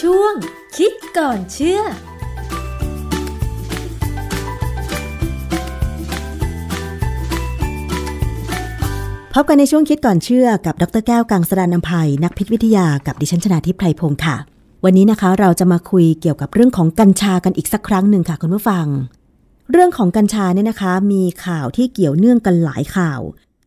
[0.00, 0.34] ช่วง
[0.76, 1.80] คิดก่อนเชื่อ
[9.34, 14.36] พบกันในช่วงคิดก่อนเชื่อกับดรแก้วกังสดานนภัยนักพิษวิทยากับดิฉันชนาทิพไพรพงศ์ค่ะ
[14.84, 18.86] วันนี้นะคะเราจะมาคุยเกี่ยวกับเรื่องของกัญชากันอีกสักครั้งหนึ่งค่ะคุณผู้ฟัง
[19.72, 23.20] เรื่องของกัญชาเนี่ยนะคะ มีข่าวที่เกี่ยวเนื่องกันหลายข่าว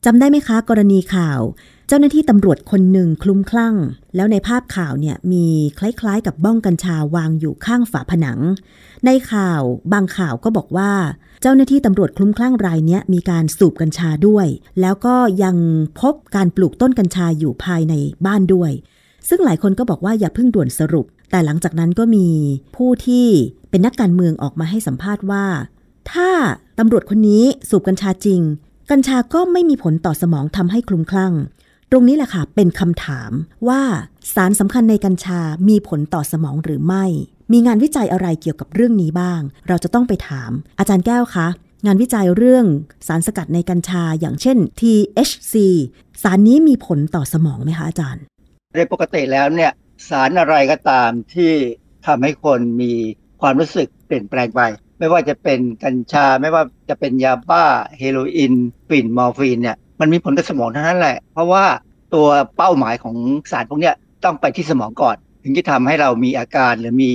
[0.05, 1.39] จำได้ไหมคะ กรณีข่าว
[1.87, 3.75] เจ้าหน้าที่ตำรวจคนหนึ่งคลุ้มคลั่ง
[4.15, 5.45] แล้วในภาพข่าวเนี่ยมี
[5.79, 8.39] คล้ายๆ กับบ้องกัญชาวางอยู่ข้างฝาผนัง
[9.05, 9.61] ในข่าว
[9.93, 10.91] บางข่าวก็บอกว่า
[11.41, 14.47] เจ้าหน้าที่ตำรวจคลุ้มคลั่งรายนี้มีการสูบกัญชาด้วย
[14.81, 15.55] แล้วก็ยัง
[16.01, 17.93] พบการปลูกต้นกัญชาอยู่ภายใน
[18.25, 18.71] บ้านด้วย
[19.29, 22.27] ซึ่งหลายคนก็บอกว่าอย่าเพิ่งด่วนสรุป แต่หลังจากนั้นก็มี
[22.75, 23.27] ผู้ที่
[23.69, 25.45] เป็นนักการเมืองออกมาให้สัมภาษณ์ว่า
[26.11, 26.29] ถ้า
[26.79, 28.41] ตำรวจคนนี้สูบกัญชาจริง
[28.91, 31.33] กัญชาก็ไม่มีผลต่อสมองทำให้คลุมคลั่ง
[31.91, 33.31] ตรงนี้แหละค่ะ เป็นคำถาม
[33.67, 33.81] ว่า
[34.33, 37.05] สารสำคัญในกัญชามีผลต่อสมองหรือไม่
[37.51, 41.47] มีงานวิจัยอะไรเกี่ยวกับเรื่องนี้บ้าง เราจะต้องไปถาม อาจารย์แก้วคะ
[41.85, 42.65] งานวิจัยเรื่อง
[43.07, 45.55] สารสกัดในกัญชาอย่างเช่น THC
[46.23, 48.23] สารนี้มีผลต่อสมองไหมคะอาจารย์
[48.73, 49.71] โดยปกติแล้วเนี่ย
[50.09, 51.51] สารอะไรก็ตามที่
[52.05, 52.93] ทำให้คนมี
[53.41, 54.61] ความรู้สึกเปลี่ยนแปลงไป
[55.03, 57.65] ไม่ว่าจะเป็นกัญชา ไม่ว่าจะเป็นยาบ้า
[57.97, 58.53] เฮโรอีน
[58.89, 61.65] ฝิ่นมอร์ฟีนเนี่ยมันมีผลกับสมองเท่านั้นแหละ เพราะว่า
[62.13, 63.15] ตัวเป้าหมายของ
[63.51, 67.11] สารพวกเนี้ยต้องไปที่สมองก่อน ถึงจะทำให้เรามีอาการหรือมี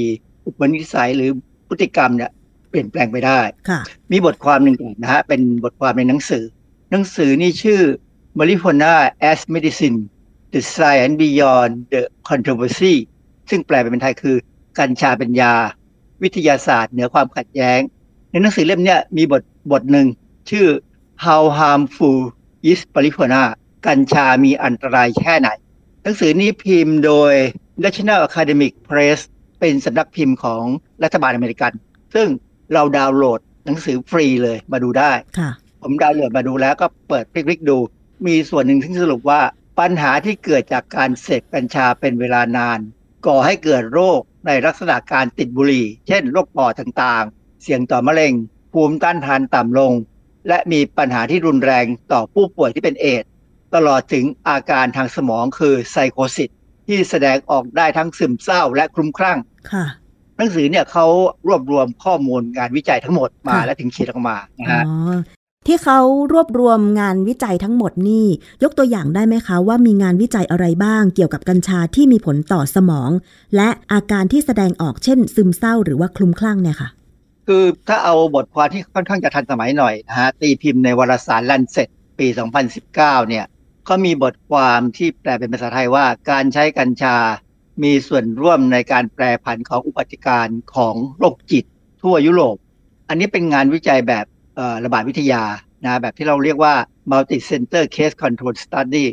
[0.46, 1.30] อุปนิสัยหรือ
[1.68, 2.30] พฤติกรรมเนี่ย
[2.70, 3.80] เปลี่ยนแปลงไปได้ค่ะ
[4.12, 6.44] มีบทความหนึ่งนะฮะเป็นบทความในหนังสือ
[6.90, 7.80] หนังสือนี่ชื่อ
[8.38, 8.94] Marijuana
[9.30, 9.98] as Medicine
[10.52, 12.94] The Science Beyond the Controversy
[13.50, 14.36] ซึ่งแปลเป็นไทยคือ
[14.78, 15.54] กัญชาเป็นยา
[16.22, 17.80] วิทยาศาสตร์เหนือความขัดแย้ง
[18.30, 20.06] ในหนังสือเล่มเนี้ยมีบทบทหนึ่ง
[20.50, 20.66] ชื่อ
[21.24, 22.20] How Harmful
[22.70, 23.42] is Marijuana
[23.86, 25.48] กัญชามีอันตรายแค่ไหน
[26.02, 27.32] หนังสือนี้พิมพ์โดย
[27.84, 29.18] National Academic Press
[29.60, 30.64] เป็นสำนักพิมพ์ของ
[31.02, 31.72] รัฐบาลอเมริกัน
[32.14, 32.28] ซึ่ง
[32.72, 35.50] เราดาวน์โหลดหนังสือฟรีเลยมาดูได้ค่ะ
[35.82, 37.78] ผมดาวน์โหลดมาดูแล้วก็เปิดพลิกๆดู
[38.26, 39.40] มีส่วนหนึ่งที่สรุปว่า
[39.80, 42.78] ปัญหาที่เกิดจากการเสพกัญชาเป็นเวลานาน
[43.26, 48.32] ก่อให้เกิดโรคในลักษณะการติดบุหรี่ เช่นโรคปอดต่างๆ เสี่ยงต่อมะเร็ง
[48.72, 49.92] ภูมิต้านทานต่ำลง
[50.48, 53.30] และมีปัญหาที่รุนแรงต่อผู้ป่วยที่เป็นเอดส์
[53.74, 56.50] ตลอดถึงอาการทางสมองคือไซโคซิส
[56.86, 59.38] ที่แสดงออกได้ทั้งซึมเศร้าและคลุ้มคลั่ง
[59.72, 59.84] ค่ะ
[60.36, 61.06] หนังสือเนี่ยเขา
[61.48, 64.88] รวบรวมข้อมูลงานวิจัยทั้งหมดมาค่ะและถึงเขียนออกมานะอ๋ฮะอ
[65.70, 66.00] ที่เขา
[66.32, 68.26] รวบรวมงานวิจัยทั้งหมดนี่
[68.62, 73.10] ยกตัวอย่างได้ไหมคะ ว่ามีงานวิจัยอะไรบ้างเกี่ยวกับกัญชาที่มีผลต่อสมอง
[73.56, 76.88] และอาการที่แสดงออกเช่น ซึมเศร้าหรือว่าคลุมคลั่งเนี่ยค่ะ
[77.46, 82.26] คือถ้าเอาบทความที่ค่อนข้างจะทันสมัยหน่อยนะฮะตีพิมพ์ในวารสารลันเซ็ตปี
[82.78, 82.94] 2019
[83.28, 83.44] เนี่ย
[83.84, 87.16] เขามีบทความที่แปลเป็นภาษาไทยว่า การใช้กัญชา
[87.82, 91.64] มีส่วนร่วมในการแปรผันของอุบัติการของโรคจิต
[92.02, 92.56] ทั่วยุโรป
[93.08, 94.26] อันนี้เป็นงานวิจัยแบบ
[94.84, 95.42] ระบาดวิทยา
[95.84, 96.74] นะแบบที่เราเรียกว่า
[97.10, 99.06] multi center case control study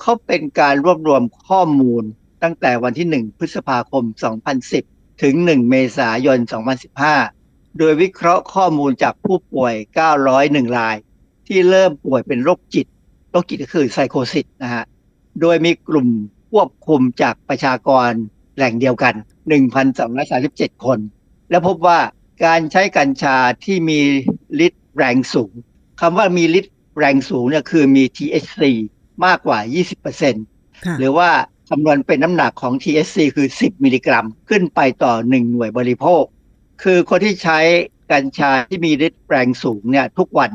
[0.00, 2.04] เขาเป็นการรวบรวมข้อมูล
[2.42, 4.04] ตั้งแต่วันที่ 1 พฤษภาคม
[4.62, 6.38] 2010 ถึง 1 เมษายน
[7.08, 9.74] 2015 โดยวิเคราะห์ข้อมูลจากผู้ป่วย
[10.24, 10.96] 901 ราย
[11.46, 12.86] ที่เริ่มป่วยเป็นโรคจิต
[13.30, 14.84] โรคจิตก็คือไซโคซิสนะฮะ
[15.40, 16.08] โดยมีกลุ่ม
[16.50, 18.10] ควบคุมจากประชากร
[18.56, 19.14] แหล่งเดียวกัน
[19.98, 20.98] 1,237 คน
[21.50, 21.98] และพบว่า
[22.44, 24.00] การใช้กัญชาที่มี
[24.66, 25.52] ฤทธิ์ แรงสูง
[26.00, 28.62] คำว่ามีฤทธิ์แรงสูงเนี่ยคือมี THC
[29.24, 29.58] มากกว่า
[30.22, 31.30] 20%ค่ะหรือว่า
[31.68, 36.22] คำนวณเป็นน้ำหนักของ THC คือ 10 มิลลิกรัม ขึ้นไปต่อ 1 หน่วยบริโภค
[36.82, 37.58] คือคนที่ใช้
[38.12, 40.50] กัญชาที่มีฤทธิ์แรงสูงเนี่ยทุกวัน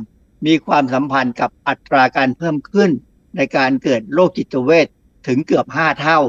[0.46, 2.92] มีความสัมพันธ์กับอัตราการเพิ่มขึ้น
[3.36, 4.88] ในการเกิดโรคจิตเวท
[5.28, 6.20] ถึงเกือบ 5 เท่า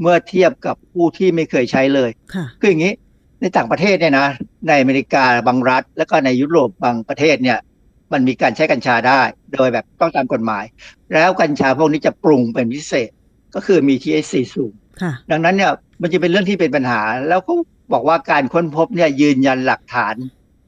[0.00, 2.94] เมื่อเทียบกับผู้ที่ไม่เคยใช้เลยค่ะคืออย่างนี้
[3.40, 4.28] ในต่างประเทศเนี่ยนะ
[4.68, 7.58] ในอเมริกาบางรัฐ แล้วก็ในยุโรปบางประเทศเนี่ย
[8.12, 9.20] มันมีการใช้กัญชาได้
[9.54, 10.64] โดยแบบต้องตามกฎหมาย
[11.14, 13.10] แล้วกัญชาพวกนี้จะปรุงเป็นพิเศษ
[13.54, 17.52] ก็คือมี THC สูงค่ะดังนั้นเนี่ยมันจะเป็นเรื่องที่เป็นปัญหา แล้วก็
[17.92, 20.14] บอกว่าการค้นพบเนี่ยยืนยันหลักฐาน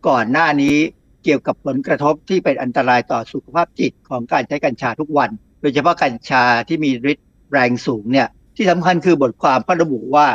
[0.08, 0.76] ก่อนหน้านี้
[1.24, 5.30] เกี่ยวกับผลกระทบที่เป็นอันตรายต่อสุขภาพจิตของการใช้กัญชาทุกวัน
[5.60, 10.26] โดยเฉพาะกัญชาที่มีฤทธิ์แรงสูงเนี่ยที่สำคัญคือบทความก็ระบุว่า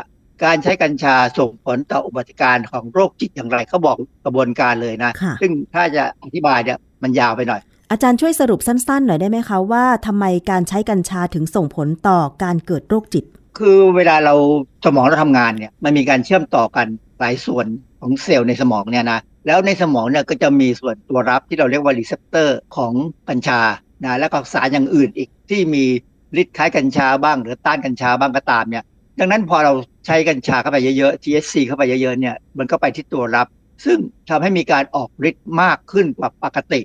[0.43, 7.61] การใช้กัญชาส่งผลต่ออุบัติการของโรคจิตอย่างไรเขาบอกกระบวนการเลยนะค่ะซึ่งถ้าจะอธิบายเนี่ยมันยาวไปหน่อย
[7.91, 13.25] อาจารย์ช่วยสรุปสั้นๆ หน่อยได้ไหมคะว่าทำไมการใช้กัญชาถึงส่งผลต่อการเกิดโรคจิต
[13.57, 14.33] คือเวลาเรา
[14.85, 16.87] สมองเราทำงานเนี่ยมันมีการเชื่อมต่อกัน
[17.19, 17.65] หลายส่วน
[18.01, 22.93] ของเซลล์ในสมองเนี่ยนะแล้วในสมองเนี่ยก็จะมีส่วนตัวรับที่เราเรียกว่า receptor ของ
[23.29, 23.61] กัญชา
[24.03, 25.83] นะแล้วก็สารอย่างอื่นอีกที่มี
[26.41, 28.83] ฤทธิ์คล้ายกัญชาบ้าง หรือต้านกัญชาบ้างก็ตามเนี่ย
[29.19, 29.73] ดังนั้นพอเรา
[30.05, 33.47] ใช้กัญชาเข้าไปเยอะๆ THC เข้าไปเยอะๆเนี่ยมันก็ไปที่ตัวรับ
[33.85, 33.97] ซึ่ง
[34.29, 36.81] ทำให้มีการออกฤทธิ์มากขึ้นกว่าปกติ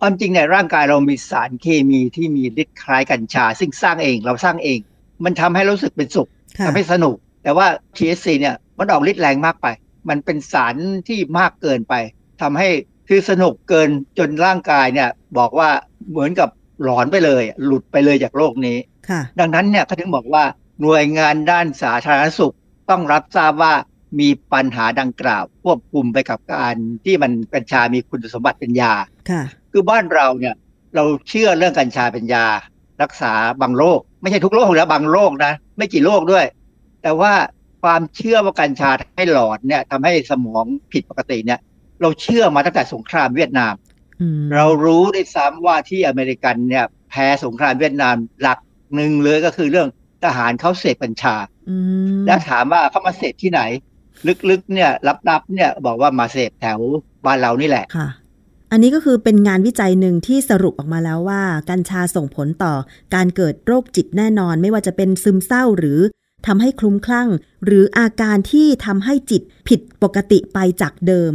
[0.00, 4.78] ความจริงในร่างกายเรามีสารเคมีที่มีฤทธิ์คล้ายกัญชา ซึ่งสร้างเองเราสร้างเอง
[5.24, 6.28] มันทำให้รู้สึกเป็นสุข
[6.58, 7.66] ค่ะทำให้สนุก แต่ว่า
[7.96, 9.66] THC เนี่ยมันออกฤทธิ์แรงมากไป
[10.08, 10.74] มันเป็นสาร
[11.08, 11.94] ที่มากเกินไป
[12.42, 12.68] ทำให้
[13.08, 13.88] คือสนุกเกิน
[14.18, 15.08] จนร่างกายเนี่ย
[15.38, 15.70] บอกว่า
[16.10, 16.48] เหมือนกับ
[16.82, 18.76] หลอนไปเลย หลุดไปเลยจากโลกนี้
[19.08, 20.44] ค่ะดังนั้นเนี่ยเขาถึงบอกว่า
[20.84, 22.54] หน่วยงานด้านสาธารณสุข
[22.90, 23.74] ต้องรับทราบว่า
[24.20, 28.92] มีปัญหาดังกล่าวควบคุมไปกับการที่มันกัญชามีคุณสมบัติเป็นยา
[29.30, 29.42] ค่ะ
[29.72, 30.54] คือบ้านเราเนี่ย
[30.94, 32.46] เราเชื่อเรื่องกัญชาเป็นยา
[33.02, 36.44] รักษาบางโรค ไม่ใช่ทุกโรคแล้วบางโรคนะ ไม่กี่โรคด้วย
[37.02, 37.32] แต่ว่า
[37.82, 41.60] ความเชื่อว่ากัญชาให้หลอนเนี่ยทำให้สมองผิดปกติเนี่ย
[42.00, 43.74] เราเชื่อมาตั้งแต่สงครามเวียดนาม
[44.20, 48.58] อืมเรารู้ได้วยซ้ำว่าที่อเมริกันเนี่ยแพ้สงครามเวียดนามหลัก
[48.94, 49.88] หนึ่งเลยก็คือเรื่อง
[50.24, 51.36] ทหารเขาเสพกัญชา
[51.68, 51.76] อื
[52.14, 53.60] มแล้วถามว่าเขามาเสพที่ไหน
[54.50, 54.90] ลึกๆเนี่ย
[55.28, 56.78] ลับๆเนี่ยบอกว่ามาเสพแถว
[57.26, 58.08] บ้านเรานี่แหละค่ะ
[58.72, 62.74] อันนี้ก็คือเป็นงานวิจัยหนึ่งที่สรุปออกมาแล้วว่า กัญชาส่งผลต่อ
[63.14, 66.00] การเกิดโรคจิตแน่นอน ไม่ว่าจะเป็นซึมเศร้าหรือ
[66.46, 67.28] ทำให้คลุ้มคลั่ง
[67.64, 71.32] หรืออาการที่ทำให้จิตผิดปกติไปจากเดิม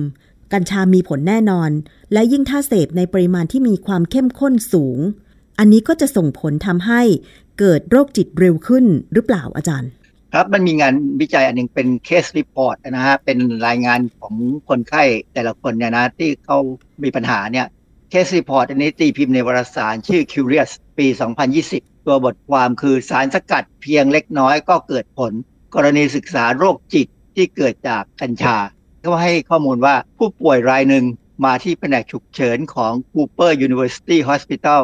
[0.53, 1.69] กัญชามีผลแน่นอน
[2.13, 4.99] และยิ่งถ้าเสพในปริมาณที่มีความเข้มข้นสูง
[5.59, 7.01] อันนี้ก็จะส่งผลทำให้
[7.59, 9.91] เกิดโรคจิตเร็วขึ้นหรือเปล่าอาจารย์
[10.33, 14.33] ครับมันมีงานวิจัยอันหนึงเป็น case report นะฮะเป็นรายงานของ
[14.69, 15.03] คนไข้
[15.33, 16.57] แต่ละคนเนี่ยนะที่เขา
[17.03, 17.67] มีปัญหาเนี่ย
[18.09, 21.07] case report อันนี้ตีพิมพ์ในวารสารชื่อ Cureus ปี
[21.57, 25.33] 2020 ตัวบทความคือสารสกัดเพียงเล็กน้อยก็เกิดผล
[25.75, 28.57] กรณีศึกษาโรคจิตที่เกิดจากกัญชา
[29.01, 31.05] เขาให้ข้อมูลว่าผู้ป่วยรายหนึ่ง
[31.45, 34.81] มาที่แผนกฉุกเฉินของ Cooper University Hospital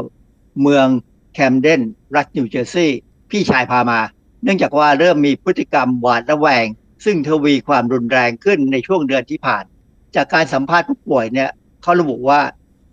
[0.61, 0.87] เมือง
[1.35, 1.81] แคมเดน
[2.15, 2.99] รัฐนิวเจอร์ซีย์
[3.31, 3.99] พี่ชายพามา
[4.43, 6.65] เนื่องจากว่าเริ่มมีพฤติกรรมหวาดระแวง
[7.05, 9.63] ซึ่งทวีความรุนแรงขึ้นในช่วงเดือนที่ผ่าน
[10.15, 11.49] จากการสัมภาษณ์ผู้ป่วยเนี่ย
[11.81, 12.39] เขาระบุว่า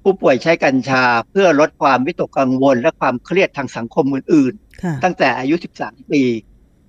[0.03, 6.23] ผู้ป่วยใช้กัญชาเพื่อลดความวิตกกังวล และความเครียดทางสังคมอื่นค่ะๆตั้งแต่อายุ 13 ปี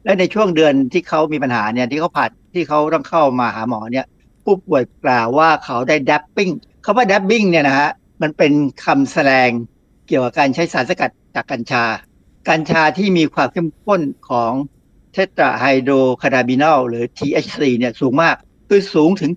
[0.03, 4.05] และในช่วงเดือนที่เขามีปัญหาเนี่ยที่เขาผ่านที่เขาต้องเข้ามาหาหมอเนี่ย
[4.45, 6.49] ผู้ป่วยกล่าวว่าเขาได้ดับบิ้ง
[6.85, 7.89] คำว่าดับบิ้งเนี่ยนะฮะ
[8.21, 8.53] มันเป็น
[8.85, 9.49] คำแสดง
[10.07, 11.83] เกี่ยวกับการใช้สารสกัดจากกัญชา
[12.49, 14.51] กัญชาที่มีความเข้มข้นของ
[15.13, 18.35] เทตราไฮโดรคานาบินอลหรือ THC เนี่ยสูงมาก
[18.69, 19.31] คือสูงถึง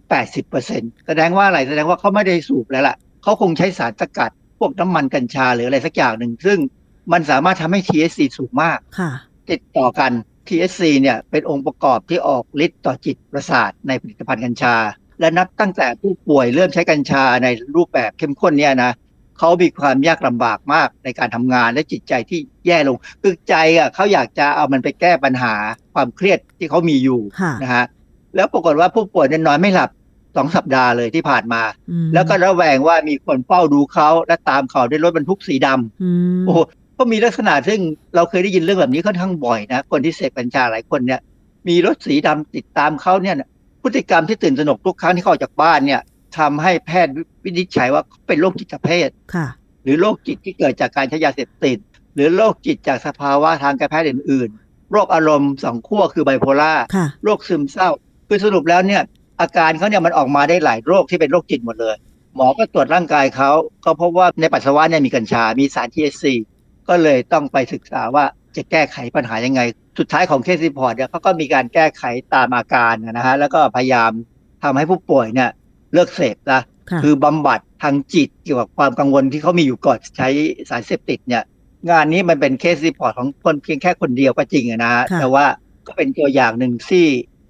[0.51, 6.59] 80%แสดงว่าอะไรแสดงว่าเขาไม่ได้สูบแล้วล่ะเขาคงใช้สารสกัด พวกน้ำมันกัญชาหรืออะไรสักอย่างหนึ่ง ซึ่ง
[7.13, 9.11] มันสามารถทำให้ THC สูงมากค่ะ
[9.51, 10.13] ติดต่อกัน
[10.49, 14.77] THC เนี่ยเป็นองค์ประกอบที่ออกฤทธิ์ต่อจิตประสาทในผลิตภัณฑ์กัญชา
[15.21, 18.93] และนับตั้งแต่ผู้ป่วยเริ่มใช้กัญชาในรูปแบบเข้มข้นเนี่ยนะ
[19.39, 25.55] เขามีความยากลำบากมากในการทำงานและจิตใจที่แย่ลง คือใจอะเขาอยากจะเอามันไปแก้ปัญหา
[25.95, 27.85] ความเครียดที่เขามีอยู่ค่ะนะฮะ
[28.37, 29.91] แล้วปรากฏว่าผู้ป่วยเนี่ยนอนไม่หลับ
[30.37, 36.11] สองสัปดาห์เลยที่ผ่านมาอืมแล้วก็ระแวงว่ามีคนเฝ้าดูเขาและตามเขาด้วยรถบรรทุกสีดำอื
[36.43, 36.59] มโอ้โห
[36.99, 37.81] ก็มีลักษณะซึ่ง
[38.15, 41.21] เราเคยได้ยินเรื่องแบบนี้ค่อนข้างบ่อยนะ คนที่เสพกัญชาหลายคนเนี่ย
[41.69, 43.49] มีรถสีดำติดตามเขาเนี่ยนะ
[43.83, 46.01] พฤติกรรมที่ตื่นตระหนกทุกครั้งที่เขาออกจากบ้านเนี่ย
[46.39, 49.47] ทำให้แพทย์วินิจฉัยว่าเขาเป็นโรคจิตเภทค่ะ
[49.85, 51.79] หรือโรคจิตที่เกิดจากการใช้ยาเสพติด
[52.15, 57.89] หรือโรคจิตจากสภาวะทางการแพทย์อื่น ๆ โรคอารมณ์สองขั้วคือไบโพล่าค่ะโรคซึมเศร้า
[58.29, 59.03] คือสรุปแล้วเนี่ย
[59.41, 61.97] อาการเขาเนี่ยมันออกมาได้หลายโรคที่เป็นโรคจิตหมดเลย
[62.37, 63.51] หมอก็ตรวจร่างกายเขา
[63.85, 66.25] ก็พบว่าในปัสสาวะเนี่ยมีกัญชา มีสาร THC
[66.89, 68.25] ก็เลยต้องไปศึกษาว่า
[68.57, 69.61] จะแก้ไขปัญหายังไง
[69.99, 72.03] สุดท้ายของ case report เนี่ยเขาก็มีการแก้ไข
[72.35, 74.11] ตามอาการนะฮะแล้วก็พยายาม
[74.63, 75.51] ทำให้ผู้ป่วยเนี่ย
[75.97, 80.29] เลิกเสพนะค่ะคือบำบัดทางจิตเกี่ยวกับความกังวลที่เขามีอยู่ก่อนใช้
[80.71, 81.43] สารเสพติดเนี่ย
[81.91, 85.45] งานนี้มันเป็น case report ของคนเพียงแค่คนเดียวก็จริงอะนะฮะค่ะแต่ว่า
[85.87, 87.07] ก็เป็นตัวอย่างหนึ่งที่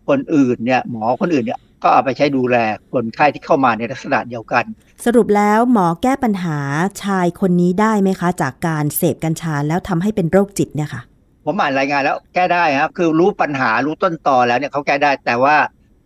[0.09, 2.57] คนอื่นเนี่ยหมอคนอื่นเนี่ยก็เอาไปใช้ดูแล
[2.93, 4.65] คนไข้ที่เข้ามาในลักษณะเดียวกัน
[5.05, 6.59] สรุปแล้วหมอแก้ปัญหา
[7.03, 11.03] ชายคนนี้ได้ไหมคะ จากการเสพกัญชาแล้วทำให้เป็นโรคจิตเนี่ยค่ะ
[11.45, 15.57] ผมอ่านรายงานแล้วแก้ได้ครับ คือรู้ปัญหารู้ต้นตอแล้วเนี่ยเขาแก้ได้แต่ว่า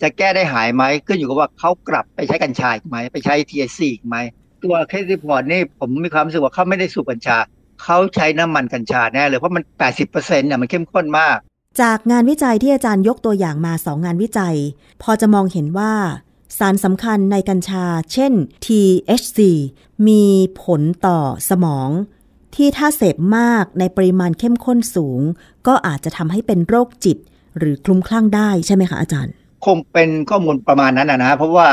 [0.02, 4.16] จะแก้ได้หายไหมขึ้นอยู่กับว่าเขากลับไปใช้กัญชาอีกไหมไปใช้ THC อีกไหม
[4.64, 7.36] ตัวเคสรีพอร์ตนี่ผมมีความรู้สึกว่าเขาไม่ได้สูบกัญชา
[7.82, 11.36] เขาใช้น้ำมันกัญชาแน่เลยเพราะมัน 80%เนี่ยมันเข้มข้นมาก
[11.80, 14.56] จากงานวิจัยที่อาจารย์ยกตัวอย่างมาสองงานวิจัย
[15.02, 15.92] พอจะมองเห็นว่า
[16.58, 18.32] สารสำคัญในกัญชา เช่น
[18.66, 19.38] THC
[20.08, 20.24] มี
[20.62, 21.18] ผลต่อ
[21.50, 21.88] สมอง
[22.54, 25.20] ที่ถ้าเสพมากในปริมาณเข้มข้นสูง
[25.66, 27.18] ก็อาจจะทำให้เป็นโรคจิต
[27.58, 29.32] หรือคลุ้มคลั่งได้ใช่ไหมคะอาจารย์
[29.66, 31.68] คงเป็นข้อมูลประมาณนั้นนะนะเพราะว่า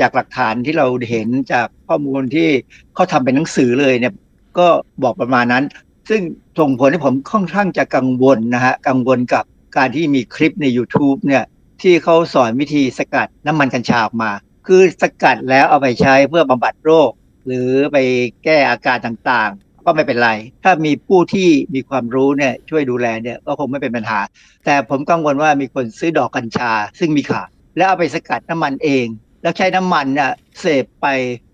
[0.00, 2.48] จากหลักฐานที่เราเห็นจากข้อมูลที่
[2.94, 4.14] เขาทำเป็นหนังสือเลยเนี่ย
[4.58, 4.68] ก็
[5.02, 5.64] บอกประมาณนั้น
[6.08, 6.22] ซึ่ง
[6.58, 9.44] ส่งผลให้ผมค่อนข้างจะกังวลนะฮะกังวลกับ
[9.76, 11.44] การที่มีคลิปใน YouTube เนี่ย
[11.82, 14.30] ที่เขาสอนวิธีสกัดน้ำมันกัญชาออกมา
[14.66, 17.10] คือสกัดแล้วเอาไปใช้เพื่อบำบัดโรค
[17.46, 17.98] หรือไป
[18.44, 19.50] แก้อาการต่าง
[19.86, 20.30] ก็ไม่เป็นไร
[20.64, 24.20] ถ้ามีผู้ที่มีความรู้เนี่ยช่วยดูแลเนี่ยก็คงไม่เป็นปัญหา
[24.64, 29.06] แต่ผมกังวลว่ามีคนซื้อดอกกัญชา ซึ่งมีขายแล้วเอาไปสกัดน้ำมันเอง
[29.42, 31.06] แล้วใช้น้ำมันเนี่ยเสพไป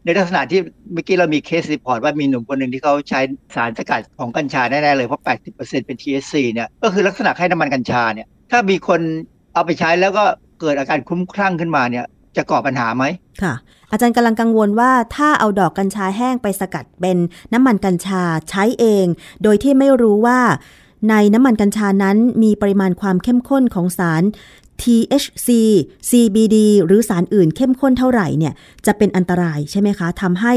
[0.05, 0.61] ในลักษณะที่
[0.93, 3.21] เมื่อกี้เรามี case report ว่ามีหนุ่มคนหนึ่งที่เขาใช้
[3.55, 9.01] สารสกัดของกัญชาแน่ๆเลยเพราะ 80%เป็น THC เนี่ยก็คือลักษณะให้น้ำมันกัญชาเนี่ยถ้ามีคน
[9.55, 10.25] เอาไปใช้แล้วก็
[10.61, 12.05] เกิดอาการคุ้มคลั่งขึ้นมาเนี่ย
[12.37, 13.05] จะก่อปัญหาไหม
[13.43, 13.55] ค่ะ
[13.91, 17.19] อาจารย์กำลังกังวลว่าถ้าเอาดอกกัญชาแห้งไปสกัดเป็น
[17.53, 19.07] น้ำมันกัญชาใช้เอง
[19.43, 20.41] โดยที่ไม่รู้ว่า
[21.11, 24.23] ในน้ำมันกัญชานั้นมีปริมาณความเข้มข้นของสาร
[24.83, 25.49] THC
[26.11, 28.53] CBD หรือสารอื่นเข้มข้นเท่าไหร่เนี่ย
[28.87, 30.55] จะเป็นอันตรายใช่ไหมคะทำให้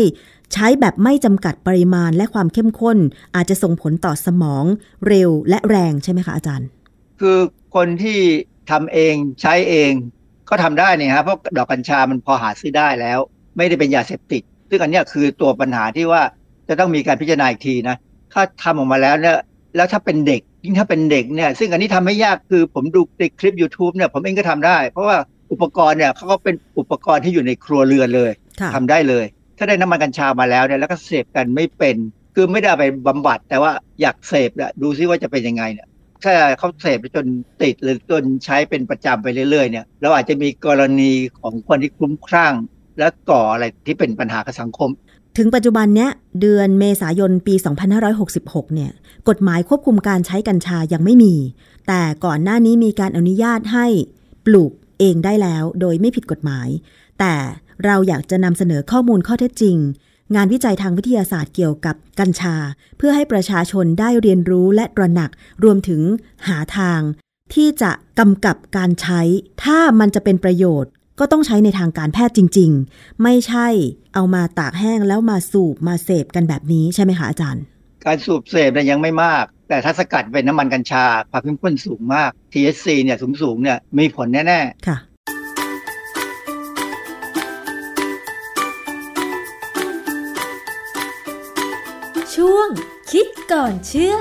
[0.53, 2.97] ใช้แบบไม่จำกัดปริมาณและความเข้มข้น
[3.35, 4.63] อาจจะส่งผลต่อสมอง
[5.07, 6.67] เร็วและแรงใช่ไหมคะอาจารย์
[7.19, 7.37] คือ
[7.75, 8.19] คนที่
[8.69, 9.91] ทำเองใช้เอง
[10.49, 13.19] ก็ทำได้เนี่ยครับเพราะดอกกัญชามันพอหาซื้อได้แล้ว
[13.57, 16.21] ไม่ได้เป็นยาเสพติด ซึ่งอันเนี้ยคือตัวปัญหาที่ว่า
[16.67, 17.95] จะต้องมีการพิจารณาอีกทีนะ
[18.33, 19.37] ถ้าทำออกมาแล้วเนี่ย
[19.75, 25.17] แล้วถ้าเป็นเด็กยิ่งถ้าเป็นเด็กเนี่ย ซึ่งอันนี้ทำไม่ยากคือผมดูในคลิป YouTube เนี่ยผมเองก็ทำได้ เพราะว่า
[25.51, 29.25] อุปกรณ์เนี่ยเขาก็เป็นอุปกรณ์ที่อยู่ในครัวเรือนเลยค่ะทำได้เลย
[29.57, 31.95] ถ้าได้น้ำมันกัญชามาแล้วเนี่ยแล้วก็เสพกันไม่เป็น
[32.35, 35.87] คือไม่ได้เอาไปบำบัด แต่ว่าอยากเสพเนี่ยดูซิว่าจะเป็นยังไงเนี่ย
[36.23, 37.25] ถ้าเขาเสพไปจน
[37.61, 42.53] ติดหรือจนใช้เป็นประจำไปเรื่อยๆเนี่ยเราอาจจะมีกรณีของคนที่คลุ้มคลั่ง
[42.99, 44.89] และก่ออะไรที่เป็นปัญหากับสังคม
[45.37, 46.09] ถึงปัจจุบันเนี้ย
[46.41, 47.55] เดือนเมษายนปี
[48.15, 48.91] 2566 เนี่ย
[49.29, 51.35] กฎหมายควบคุมการใช้กัญชายังไม่มี
[51.87, 53.87] แต่ก่อนหน้านี้มีการอนุญาตให้
[54.45, 56.67] ปลูกเองได้แล้ว โดยไม่ผิดกฎหมาย
[57.19, 57.33] แต่
[57.85, 59.77] เราอยากจะนำเสนอข้อมูลข้อเท็จจริง
[60.35, 62.55] งานวิจัยทางวิทยาศาสตร์เกี่ยวกับกัญชา
[62.97, 65.29] เพื่อให้ประชาชนได้เรียนรู้และตระหนัก
[65.63, 66.01] รวมถึง
[66.47, 67.01] หาทาง
[67.53, 69.21] ที่จะกำกับการใช้
[69.63, 73.67] ถ้ามันจะเป็นประโยชน์ ก็ต้องใช้ในทางการแพทย์จริง ๆ ไม่ใช่
[74.13, 77.63] เอามาตากแห้งแล้วมาสูบมาเสพกันแบบนี้ใช่ไหมคะอาจารย์
[78.05, 84.87] การสูบเสพเนี่ยยังไม่มาก แต่ถ้าสกัดเป็นน้ำมันกัญชาความเข้มข้นสูงมาก THC เนี่ยสูงๆเนี่ยมีผลแน่ๆ
[93.51, 94.15] ก่อนเชื่อ